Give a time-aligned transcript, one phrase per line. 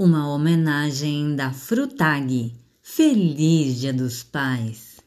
[0.00, 2.54] uma homenagem da Frutag.
[2.80, 4.97] Feliz Dia dos Pais!